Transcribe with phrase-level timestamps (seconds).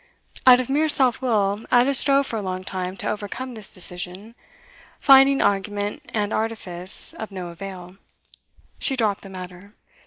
[0.47, 4.33] Out of mere self will Ada strove for a long time to overcome this decision;
[4.99, 7.97] finding argument and artifice of no avail,
[8.79, 9.75] she dropped the matter.